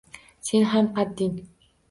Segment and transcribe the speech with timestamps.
[0.47, 1.37] Sen ham qadding